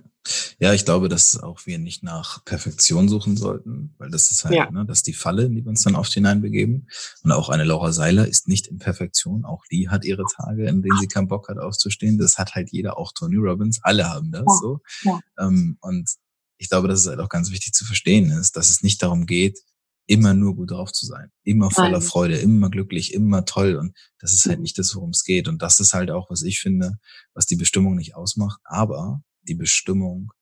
[0.58, 4.54] Ja, ich glaube, dass auch wir nicht nach Perfektion suchen sollten, weil das ist halt,
[4.54, 4.70] ja.
[4.70, 6.88] ne, das ist die Falle, in die wir uns dann oft hineinbegeben.
[7.22, 9.44] Und auch eine Laura Seiler ist nicht in Perfektion.
[9.44, 12.18] Auch die hat ihre Tage, in denen sie keinen Bock hat aufzustehen.
[12.18, 13.80] Das hat halt jeder, auch Tony Robbins.
[13.82, 14.58] Alle haben das ja.
[14.60, 14.80] so.
[15.02, 15.20] Ja.
[15.38, 16.10] Ähm, und
[16.58, 19.26] ich glaube, dass es halt auch ganz wichtig zu verstehen ist, dass es nicht darum
[19.26, 19.58] geht,
[20.06, 22.02] immer nur gut drauf zu sein, immer voller Nein.
[22.02, 23.76] Freude, immer glücklich, immer toll.
[23.76, 25.48] Und das ist halt nicht das, worum es geht.
[25.48, 26.98] Und das ist halt auch, was ich finde,
[27.34, 28.60] was die Bestimmung nicht ausmacht.
[28.64, 30.32] Aber die Bestimmung,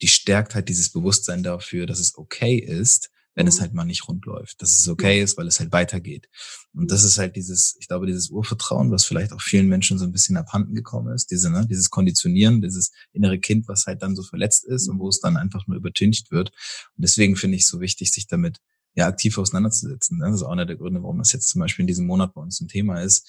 [0.00, 3.60] die stärkt halt dieses Bewusstsein dafür, dass es okay ist, wenn es mhm.
[3.60, 6.28] halt mal nicht rund läuft, dass es okay ist, weil es halt weitergeht.
[6.74, 10.04] Und das ist halt dieses, ich glaube, dieses Urvertrauen, was vielleicht auch vielen Menschen so
[10.04, 14.16] ein bisschen abhanden gekommen ist, diese, ne, dieses Konditionieren, dieses innere Kind, was halt dann
[14.16, 16.50] so verletzt ist und wo es dann einfach nur übertüncht wird.
[16.50, 18.58] Und deswegen finde ich es so wichtig, sich damit
[18.94, 20.18] ja aktiv auseinanderzusetzen.
[20.18, 20.26] Ne?
[20.26, 22.42] Das ist auch einer der Gründe, warum das jetzt zum Beispiel in diesem Monat bei
[22.42, 23.26] uns ein Thema ist,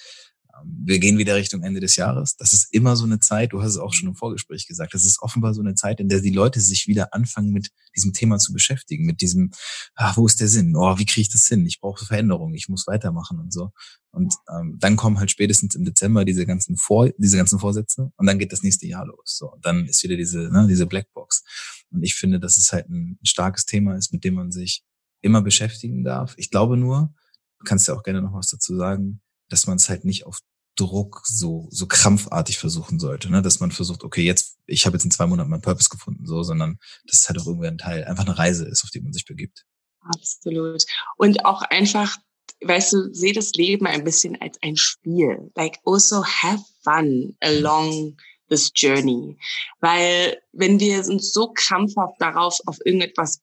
[0.64, 2.36] wir gehen wieder Richtung Ende des Jahres.
[2.38, 5.06] Das ist immer so eine Zeit, du hast es auch schon im Vorgespräch gesagt, das
[5.06, 8.38] ist offenbar so eine Zeit, in der die Leute sich wieder anfangen, mit diesem Thema
[8.38, 9.52] zu beschäftigen, mit diesem,
[9.96, 10.76] ah, wo ist der Sinn?
[10.76, 11.66] Oh, wie kriege ich das hin?
[11.66, 13.72] Ich brauche Veränderung, ich muss weitermachen und so.
[14.12, 18.28] Und ähm, dann kommen halt spätestens im Dezember diese ganzen Vor diese ganzen Vorsätze und
[18.28, 19.38] dann geht das nächste Jahr los.
[19.38, 21.44] So, und dann ist wieder diese, ne, diese Blackbox.
[21.90, 24.84] Und ich finde, dass es halt ein starkes Thema ist, mit dem man sich
[25.22, 26.36] immer beschäftigen darf.
[26.38, 27.14] Ich glaube nur,
[27.60, 29.22] du kannst ja auch gerne noch was dazu sagen,
[29.54, 30.40] dass man es halt nicht auf
[30.76, 33.44] Druck so so krampfartig versuchen sollte, ne?
[33.44, 36.42] dass man versucht, okay, jetzt ich habe jetzt in zwei Monaten meinen Purpose gefunden, so,
[36.42, 39.14] sondern dass es halt auch irgendwie ein Teil, einfach eine Reise ist, auf die man
[39.14, 39.66] sich begibt.
[40.02, 40.84] Absolut.
[41.18, 42.18] Und auch einfach,
[42.62, 45.52] weißt du, sehe das Leben ein bisschen als ein Spiel.
[45.56, 48.18] Like also have fun along
[48.50, 49.38] this journey.
[49.80, 53.42] Weil wenn wir uns so krampfhaft darauf auf irgendetwas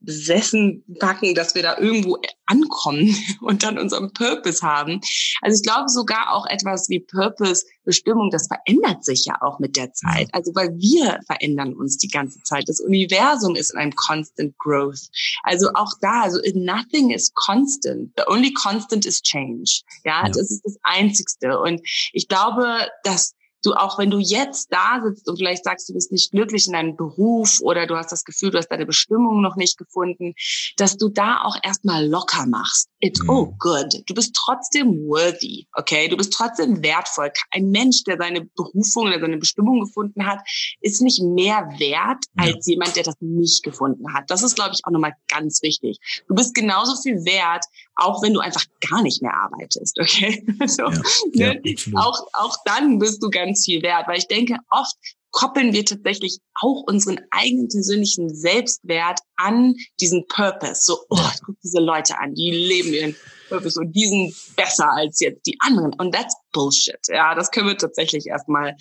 [0.00, 5.00] besessen packen, dass wir da irgendwo ankommen und dann unseren Purpose haben.
[5.40, 9.76] Also ich glaube sogar auch etwas wie Purpose, Bestimmung, das verändert sich ja auch mit
[9.76, 10.28] der Zeit.
[10.32, 12.68] Also weil wir verändern uns die ganze Zeit.
[12.68, 15.08] Das Universum ist in einem constant growth.
[15.42, 18.12] Also auch da, also nothing is constant.
[18.16, 19.82] The only constant is change.
[20.04, 20.28] Ja, ja.
[20.28, 21.58] das ist das Einzigste.
[21.58, 21.80] Und
[22.12, 26.12] ich glaube, dass du auch wenn du jetzt da sitzt und vielleicht sagst, du bist
[26.12, 29.56] nicht glücklich in deinem Beruf oder du hast das Gefühl, du hast deine Bestimmung noch
[29.56, 30.34] nicht gefunden,
[30.76, 32.88] dass du da auch erstmal locker machst.
[33.00, 33.30] It's mhm.
[33.30, 34.02] all good.
[34.06, 36.08] Du bist trotzdem worthy, okay?
[36.08, 37.32] Du bist trotzdem wertvoll.
[37.50, 40.40] Ein Mensch, der seine Berufung oder seine Bestimmung gefunden hat,
[40.80, 42.44] ist nicht mehr wert ja.
[42.44, 44.30] als jemand, der das nicht gefunden hat.
[44.30, 45.98] Das ist, glaube ich, auch nochmal ganz wichtig.
[46.28, 47.64] Du bist genauso viel wert,
[48.02, 50.44] auch wenn du einfach gar nicht mehr arbeitest, okay?
[50.66, 50.84] So,
[51.32, 51.60] ja, ne?
[51.64, 54.96] ja, auch, auch dann bist du ganz viel wert, weil ich denke, oft
[55.32, 60.82] koppeln wir tatsächlich auch unseren eigenen persönlichen Selbstwert an diesen Purpose.
[60.84, 63.16] So, oh, guck diese Leute an, die leben ihren
[63.48, 65.94] Purpose und die sind besser als jetzt die anderen.
[65.94, 67.00] Und that's Bullshit.
[67.08, 68.76] Ja, das können wir tatsächlich erstmal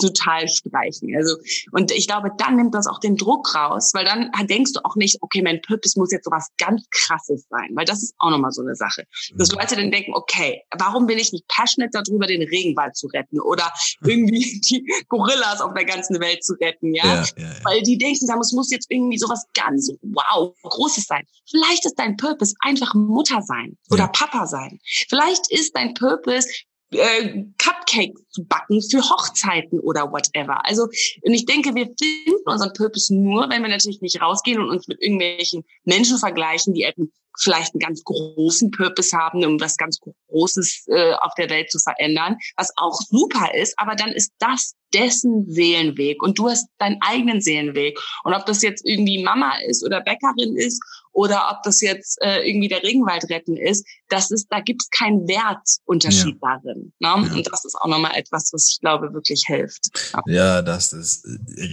[0.00, 1.14] total streichen.
[1.16, 1.36] Also,
[1.72, 4.96] und ich glaube, dann nimmt das auch den Druck raus, weil dann denkst du auch
[4.96, 8.30] nicht, okay, mein Purpose muss jetzt so was ganz krasses sein, weil das ist auch
[8.30, 9.04] nochmal so eine Sache.
[9.34, 9.58] Dass mhm.
[9.58, 13.72] Leute dann denken, okay, warum bin ich nicht passionate darüber, den Regenwald zu retten oder
[14.02, 17.04] irgendwie die Gorillas auf der ganzen Welt zu retten, ja?
[17.04, 17.54] ja, ja, ja.
[17.64, 21.24] Weil die denken, es muss jetzt irgendwie sowas ganz wow, Großes sein.
[21.50, 24.78] Vielleicht ist dein Purpose einfach Mutter sein oder Papa sein.
[25.08, 26.48] Vielleicht ist dein Purpose
[26.92, 30.64] äh, Cupcakes zu backen für Hochzeiten oder whatever.
[30.66, 34.70] Also, und ich denke, wir finden unseren Purpose nur, wenn wir natürlich nicht rausgehen und
[34.70, 39.76] uns mit irgendwelchen Menschen vergleichen, die eben vielleicht einen ganz großen Purpose haben, um was
[39.76, 44.32] ganz Großes äh, auf der Welt zu verändern, was auch super ist, aber dann ist
[44.38, 47.98] das dessen Seelenweg und du hast deinen eigenen Seelenweg.
[48.22, 50.80] Und ob das jetzt irgendwie Mama ist oder Bäckerin ist
[51.14, 54.90] oder ob das jetzt äh, irgendwie der Regenwald retten ist, das ist, da gibt es
[54.90, 56.58] keinen Wertunterschied ja.
[56.62, 56.92] darin.
[56.98, 57.08] Ne?
[57.08, 57.14] Ja.
[57.14, 60.12] Und das ist auch nochmal etwas, was ich glaube wirklich hilft.
[60.26, 61.26] Ja, das ist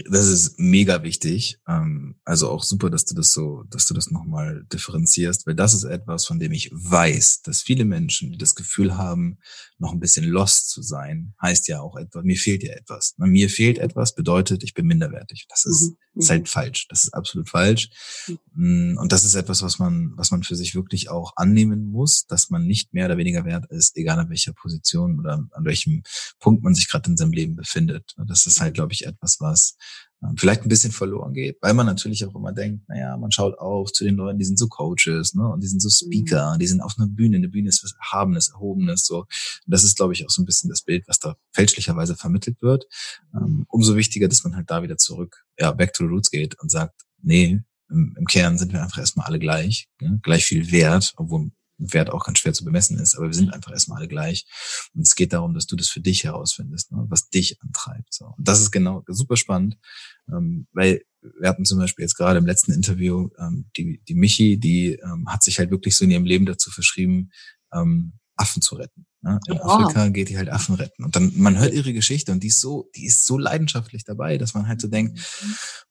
[0.10, 1.60] das ist mega wichtig.
[1.68, 5.74] Ähm, also auch super, dass du das so, dass du das nochmal differenzierst, weil das
[5.74, 9.40] ist etwas, von dem ich weiß, dass viele Menschen, die das Gefühl haben,
[9.82, 13.16] noch ein bisschen lost zu sein, heißt ja auch etwas, mir fehlt ja etwas.
[13.18, 15.48] Mir fehlt etwas bedeutet, ich bin minderwertig.
[15.50, 16.22] Das ist, mhm.
[16.22, 16.88] ist halt falsch.
[16.90, 17.90] Das ist absolut falsch.
[18.54, 18.98] Mhm.
[19.02, 22.50] Und das ist etwas, was man, was man für sich wirklich auch annehmen muss, dass
[22.50, 26.04] man nicht mehr oder weniger wert ist, egal an welcher Position oder an welchem
[26.40, 28.14] Punkt man sich gerade in seinem Leben befindet.
[28.28, 29.76] Das ist halt, glaube ich, etwas, was
[30.24, 33.58] ähm, vielleicht ein bisschen verloren geht, weil man natürlich auch immer denkt, naja, man schaut
[33.58, 36.60] auf zu den Leuten, die sind so Coaches, ne, und die sind so Speaker, mhm.
[36.60, 39.20] die sind auf einer Bühne, eine Bühne ist was Erhabenes, Erhobenes, so.
[39.20, 39.28] Und
[39.66, 42.86] das ist, glaube ich, auch so ein bisschen das Bild, was da fälschlicherweise vermittelt wird.
[43.36, 46.60] Ähm, umso wichtiger, dass man halt da wieder zurück, ja, back to the roots geht
[46.60, 47.62] und sagt, nee,
[47.92, 51.52] im, im Kern sind wir einfach erstmal alle gleich, ne, gleich viel wert, obwohl
[51.82, 54.46] Wert auch ganz schwer zu bemessen ist, aber wir sind einfach erstmal alle gleich.
[54.94, 58.14] Und es geht darum, dass du das für dich herausfindest, ne, was dich antreibt.
[58.14, 58.34] So.
[58.38, 59.78] Und das ist genau super spannend,
[60.30, 61.04] ähm, weil
[61.40, 65.28] wir hatten zum Beispiel jetzt gerade im letzten Interview ähm, die, die Michi, die ähm,
[65.28, 67.32] hat sich halt wirklich so in ihrem Leben dazu verschrieben,
[67.74, 69.06] ähm, Affen zu retten.
[69.24, 69.40] Ne?
[69.48, 69.64] In oh.
[69.64, 71.04] Afrika geht die halt Affen retten.
[71.04, 74.38] Und dann, man hört ihre Geschichte und die ist so, die ist so leidenschaftlich dabei,
[74.38, 75.20] dass man halt so denkt,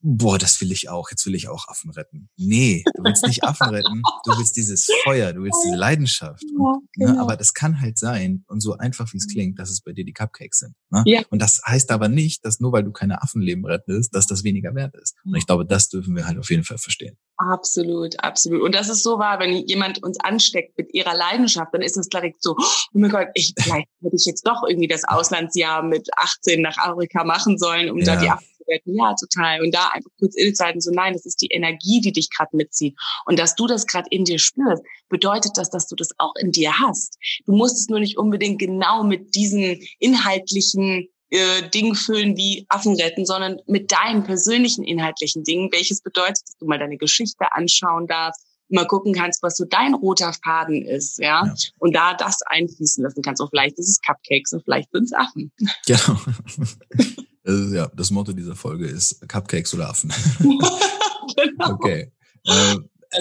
[0.01, 2.29] boah, das will ich auch, jetzt will ich auch Affen retten.
[2.37, 6.43] Nee, du willst nicht Affen retten, du willst dieses Feuer, du willst diese Leidenschaft.
[6.43, 7.13] Und, ja, ne, genau.
[7.13, 7.21] ne?
[7.21, 10.05] Aber das kann halt sein, und so einfach wie es klingt, dass es bei dir
[10.05, 10.75] die Cupcakes sind.
[10.91, 11.03] Ne?
[11.07, 11.23] Ja.
[11.31, 14.75] Und das heißt aber nicht, dass nur weil du keine Affenleben rettest, dass das weniger
[14.75, 15.17] wert ist.
[15.25, 17.17] Und ich glaube, das dürfen wir halt auf jeden Fall verstehen.
[17.49, 18.61] Absolut, absolut.
[18.61, 22.09] Und das ist so wahr, wenn jemand uns ansteckt mit ihrer Leidenschaft, dann ist es
[22.09, 26.11] direkt so, oh mein Gott, ich, vielleicht hätte ich jetzt doch irgendwie das Auslandsjahr mit
[26.19, 28.05] 18 nach Afrika machen sollen, um ja.
[28.05, 28.95] da die Affen zu retten.
[28.95, 29.63] Ja, total.
[29.63, 32.95] Und da einfach kurz innezuhalten, so nein, das ist die Energie, die dich gerade mitzieht.
[33.25, 36.53] Und dass du das gerade in dir spürst, bedeutet das, dass du das auch in
[36.53, 37.17] dir hast.
[37.47, 42.97] Du musst es nur nicht unbedingt genau mit diesen inhaltlichen äh, Ding füllen wie Affen
[42.97, 48.07] retten, sondern mit deinen persönlichen inhaltlichen Dingen, welches bedeutet, dass du mal deine Geschichte anschauen
[48.07, 51.55] darfst, mal gucken kannst, was so dein roter Faden ist, ja, ja.
[51.79, 53.41] und da das einfließen lassen kannst.
[53.41, 55.53] Und vielleicht ist es Cupcakes und vielleicht sind es Affen.
[55.87, 56.21] Genau.
[57.43, 60.13] Also, ja, das Motto dieser Folge ist Cupcakes oder Affen.
[60.39, 61.73] genau.
[61.73, 62.13] Okay.
[62.45, 62.77] Äh,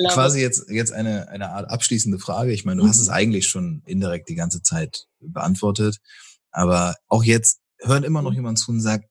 [0.10, 2.52] quasi jetzt, jetzt eine, eine Art abschließende Frage.
[2.52, 2.90] Ich meine, du mhm.
[2.90, 6.00] hast es eigentlich schon indirekt die ganze Zeit beantwortet.
[6.52, 8.38] Aber auch jetzt hört immer noch mhm.
[8.38, 9.10] jemand zu und sagt,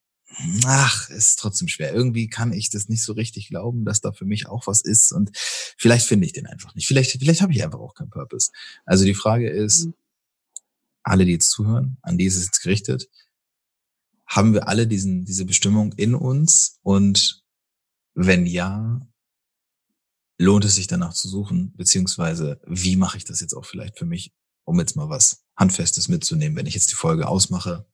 [0.67, 1.93] ach, ist trotzdem schwer.
[1.93, 5.13] Irgendwie kann ich das nicht so richtig glauben, dass da für mich auch was ist
[5.13, 6.87] und vielleicht finde ich den einfach nicht.
[6.87, 8.51] Vielleicht, vielleicht habe ich einfach auch keinen Purpose.
[8.85, 9.95] Also die Frage ist, mhm.
[11.03, 13.09] alle, die jetzt zuhören, an die ist es jetzt gerichtet,
[14.27, 17.43] haben wir alle diesen, diese Bestimmung in uns und
[18.15, 19.01] wenn ja,
[20.39, 24.05] lohnt es sich danach zu suchen, beziehungsweise wie mache ich das jetzt auch vielleicht für
[24.05, 24.33] mich,
[24.65, 27.87] um jetzt mal was Handfestes mitzunehmen, wenn ich jetzt die Folge ausmache,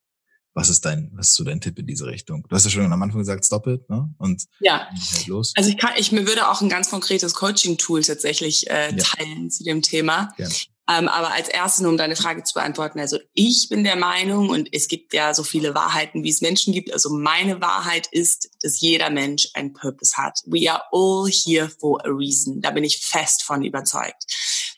[0.54, 2.46] was ist dein, was ist so dein Tipp in diese Richtung?
[2.48, 4.14] Du hast ja schon am Anfang gesagt, stop it, ne?
[4.18, 4.88] Und ja.
[4.88, 5.52] Halt los.
[5.56, 9.48] Also ich kann, ich mir würde auch ein ganz konkretes Coaching-Tool tatsächlich äh, teilen ja.
[9.48, 10.32] zu dem Thema.
[10.38, 10.48] Ja.
[10.86, 14.50] Ähm, aber als erstes, nur um deine Frage zu beantworten, also ich bin der Meinung,
[14.50, 16.92] und es gibt ja so viele Wahrheiten, wie es Menschen gibt.
[16.92, 20.40] Also meine Wahrheit ist, dass jeder Mensch einen Purpose hat.
[20.44, 22.60] We are all here for a reason.
[22.60, 24.26] Da bin ich fest von überzeugt.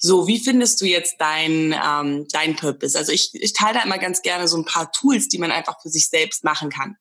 [0.07, 2.97] So, wie findest du jetzt dein, ähm, dein Purpose?
[2.97, 5.81] Also ich, ich teile da immer ganz gerne so ein paar Tools, die man einfach
[5.83, 6.97] für sich selbst machen kann.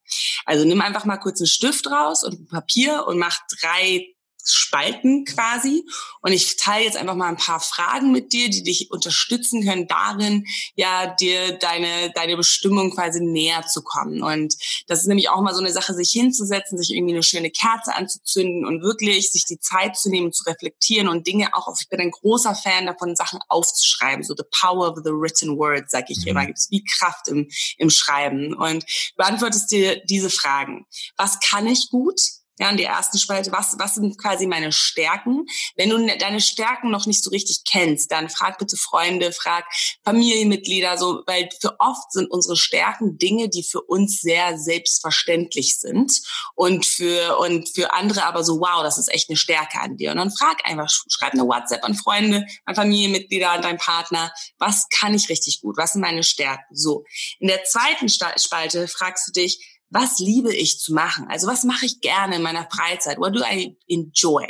[0.46, 4.15] Also nimm einfach mal kurz einen Stift raus und ein Papier und mach drei
[4.54, 5.84] Spalten quasi.
[6.22, 9.88] Und ich teile jetzt einfach mal ein paar Fragen mit dir, die dich unterstützen können
[9.88, 14.24] darin, ja, dir deine, deine Bestimmung quasi näher zu kommen.
[14.24, 14.56] Und
[14.88, 17.96] das ist nämlich auch mal so eine Sache, sich hinzusetzen, sich irgendwie eine schöne Kerze
[17.96, 21.90] anzuzünden und wirklich sich die Zeit zu nehmen, zu reflektieren und Dinge auch auf, ich
[21.90, 24.24] bin ein großer Fan davon, Sachen aufzuschreiben.
[24.24, 26.28] So the power of the written word, sag ich mhm.
[26.28, 28.54] immer, gibt es wie Kraft im, im Schreiben.
[28.54, 30.86] Und beantwortest dir diese Fragen.
[31.18, 32.20] Was kann ich gut?
[32.58, 35.46] Ja, in der ersten Spalte, was, was sind quasi meine Stärken?
[35.76, 39.66] Wenn du deine Stärken noch nicht so richtig kennst, dann frag bitte Freunde, frag
[40.06, 46.22] Familienmitglieder, so, weil für oft sind unsere Stärken Dinge, die für uns sehr selbstverständlich sind
[46.56, 50.12] und für, und für andere aber so, wow, das ist echt eine Stärke an dir.
[50.12, 54.88] Und dann frag einfach, schreib eine WhatsApp an Freunde, an Familienmitglieder, an deinen Partner, was
[54.90, 55.76] kann ich richtig gut?
[55.78, 56.74] Was sind meine Stärken?
[56.74, 57.04] So.
[57.40, 61.28] In der zweiten Spalte fragst du dich, was liebe ich zu machen?
[61.30, 63.18] Also was mache ich gerne in meiner Freizeit?
[63.18, 64.46] What do I enjoy?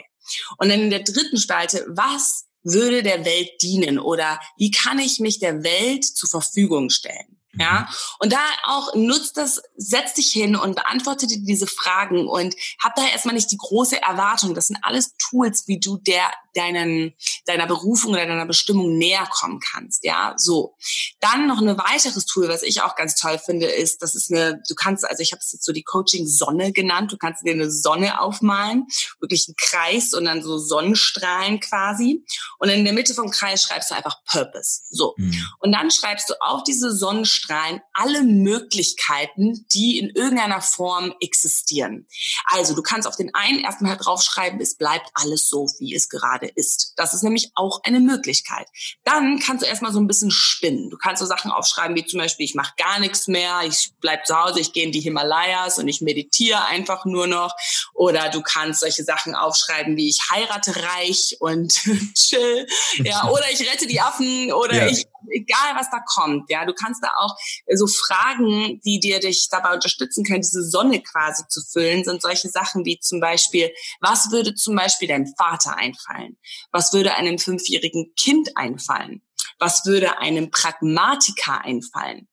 [0.57, 5.19] Und dann in der dritten Spalte, was würde der Welt dienen oder wie kann ich
[5.19, 7.39] mich der Welt zur Verfügung stellen?
[7.59, 7.95] Ja, mhm.
[8.19, 12.95] und da auch nutzt das, setz dich hin und beantworte dir diese Fragen und hab
[12.95, 14.53] da erstmal nicht die große Erwartung.
[14.53, 17.13] Das sind alles Tools, wie du der deinen
[17.45, 20.03] deiner Berufung oder deiner Bestimmung näher kommen kannst.
[20.03, 20.75] Ja, so.
[21.19, 24.61] Dann noch ein weiteres Tool, was ich auch ganz toll finde, ist, das ist eine,
[24.67, 27.11] du kannst, also ich habe es jetzt so die Coaching Sonne genannt.
[27.11, 28.87] Du kannst dir eine Sonne aufmalen,
[29.19, 32.25] wirklich einen Kreis und dann so Sonnenstrahlen quasi.
[32.59, 34.81] Und in der Mitte vom Kreis schreibst du einfach Purpose.
[34.89, 35.13] So.
[35.17, 35.45] Mhm.
[35.59, 42.07] Und dann schreibst du auf diese Sonnenstrahlen Strahlen alle Möglichkeiten, die in irgendeiner Form existieren.
[42.45, 46.47] Also du kannst auf den einen erstmal draufschreiben, es bleibt alles so, wie es gerade
[46.47, 46.93] ist.
[46.97, 48.67] Das ist nämlich auch eine Möglichkeit.
[49.03, 50.89] Dann kannst du erstmal so ein bisschen spinnen.
[50.89, 54.25] Du kannst so Sachen aufschreiben wie zum Beispiel, ich mache gar nichts mehr, ich bleib
[54.25, 57.53] zu Hause, ich gehe in die Himalayas und ich meditiere einfach nur noch.
[57.93, 61.73] Oder du kannst solche Sachen aufschreiben wie ich heirate reich und
[62.15, 62.67] chill.
[62.97, 64.87] Ja, oder ich rette die Affen oder ja.
[64.87, 67.35] ich egal was da kommt, ja, du kannst da auch
[67.65, 72.21] äh, so Fragen, die dir dich dabei unterstützen können, diese Sonne quasi zu füllen, sind
[72.21, 76.37] solche Sachen wie zum Beispiel, was würde zum Beispiel deinem Vater einfallen?
[76.71, 79.21] Was würde einem fünfjährigen Kind einfallen?
[79.59, 82.27] Was würde einem Pragmatiker einfallen?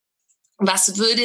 [0.58, 1.22] Was würde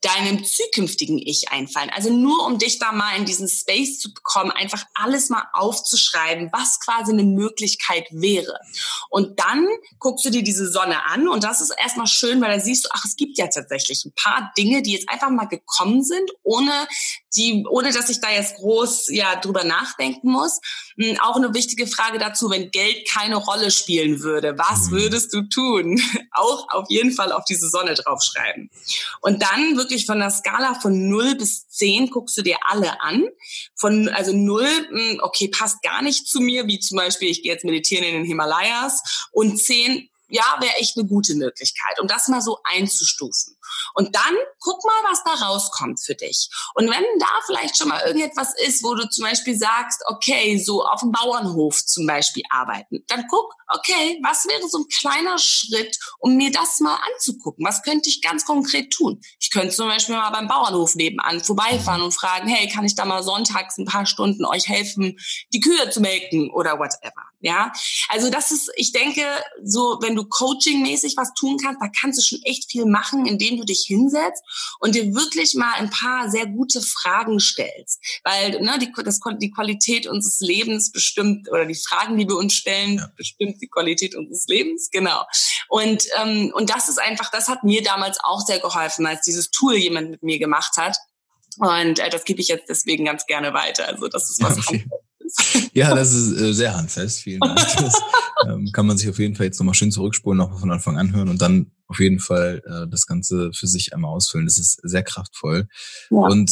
[0.00, 1.90] deinem zukünftigen Ich einfallen?
[1.90, 6.50] Also nur um dich da mal in diesen Space zu bekommen, einfach alles mal aufzuschreiben,
[6.52, 8.58] was quasi eine Möglichkeit wäre.
[9.08, 12.60] Und dann guckst du dir diese Sonne an und das ist erstmal schön, weil da
[12.60, 16.02] siehst du, ach, es gibt ja tatsächlich ein paar Dinge, die jetzt einfach mal gekommen
[16.02, 16.88] sind, ohne
[17.36, 20.60] die, ohne dass ich da jetzt groß ja drüber nachdenken muss.
[20.98, 24.90] Hm, auch eine wichtige Frage dazu, wenn Geld keine Rolle spielen würde, was mhm.
[24.92, 26.00] würdest du tun?
[26.32, 28.70] Auch auf jeden Fall auf diese Sonne draufschreiben.
[29.20, 33.24] Und dann wirklich von der Skala von 0 bis 10 guckst du dir alle an.
[33.76, 37.52] Von, also 0, hm, okay, passt gar nicht zu mir, wie zum Beispiel, ich gehe
[37.52, 39.28] jetzt meditieren in den Himalayas.
[39.32, 43.56] Und 10, ja, wäre echt eine gute Möglichkeit, um das mal so einzustufen.
[43.94, 46.48] Und dann guck mal, was da rauskommt für dich.
[46.74, 50.84] Und wenn da vielleicht schon mal irgendetwas ist, wo du zum Beispiel sagst, okay, so
[50.84, 55.96] auf dem Bauernhof zum Beispiel arbeiten, dann guck, okay, was wäre so ein kleiner Schritt,
[56.18, 57.64] um mir das mal anzugucken?
[57.64, 59.20] Was könnte ich ganz konkret tun?
[59.40, 63.04] Ich könnte zum Beispiel mal beim Bauernhof nebenan vorbeifahren und fragen, hey, kann ich da
[63.04, 65.18] mal sonntags ein paar Stunden euch helfen,
[65.52, 67.30] die Kühe zu melken oder whatever.
[67.42, 67.72] Ja,
[68.08, 69.22] also das ist, ich denke,
[69.64, 73.56] so wenn du coachingmäßig was tun kannst, da kannst du schon echt viel machen, indem
[73.60, 74.42] du dich hinsetzt
[74.80, 79.50] und dir wirklich mal ein paar sehr gute Fragen stellst, weil ne, die, das, die
[79.50, 83.08] Qualität unseres Lebens bestimmt oder die Fragen, die wir uns stellen, ja.
[83.16, 85.24] bestimmt die Qualität unseres Lebens, genau.
[85.68, 89.50] Und ähm, und das ist einfach, das hat mir damals auch sehr geholfen, als dieses
[89.50, 90.96] Tool jemand mit mir gemacht hat.
[91.58, 93.88] Und äh, das gebe ich jetzt deswegen ganz gerne weiter.
[93.88, 94.56] Also das ist was.
[94.56, 94.86] Ja, okay.
[95.74, 97.20] Ja, das ist äh, sehr handfest.
[97.20, 97.60] Vielen Dank.
[97.76, 98.02] Das
[98.46, 101.14] ähm, kann man sich auf jeden Fall jetzt nochmal schön zurückspulen, nochmal von Anfang an
[101.14, 104.46] hören und dann auf jeden Fall äh, das Ganze für sich einmal ausfüllen.
[104.46, 105.66] Das ist sehr kraftvoll.
[106.10, 106.18] Ja.
[106.18, 106.50] Und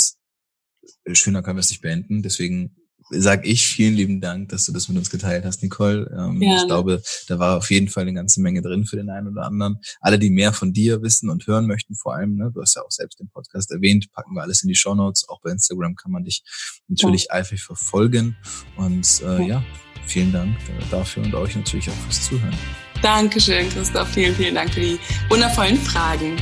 [1.13, 2.23] schöner können wir es nicht beenden.
[2.23, 2.75] Deswegen
[3.11, 6.11] sage ich vielen lieben Dank, dass du das mit uns geteilt hast, Nicole.
[6.13, 9.11] Ähm, ja, ich glaube, da war auf jeden Fall eine ganze Menge drin für den
[9.11, 9.79] einen oder anderen.
[10.01, 12.83] Alle, die mehr von dir wissen und hören möchten, vor allem, ne, du hast ja
[12.83, 15.29] auch selbst den Podcast erwähnt, packen wir alles in die Show Notes.
[15.29, 16.43] Auch bei Instagram kann man dich
[16.89, 17.35] natürlich ja.
[17.35, 18.37] eifrig verfolgen.
[18.77, 19.47] Und äh, ja.
[19.47, 19.65] ja,
[20.07, 20.57] vielen Dank
[20.91, 22.88] dafür und euch natürlich auch fürs Zuhören.
[23.03, 24.09] Dankeschön, Christoph.
[24.09, 26.37] Vielen, vielen Dank für die wundervollen Fragen.